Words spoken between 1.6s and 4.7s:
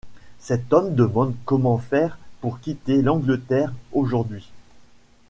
faire pour quitter l’Angleterre aujourd’hui?